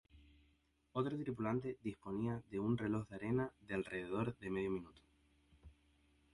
Otro 0.93 1.15
tripulante 1.15 1.77
disponía 1.83 2.41
de 2.49 2.59
un 2.59 2.75
reloj 2.75 3.07
de 3.07 3.17
arena 3.17 3.51
de 3.67 3.75
alrededor 3.75 4.35
de 4.39 4.49
medio 4.49 4.71
minuto. 4.71 4.99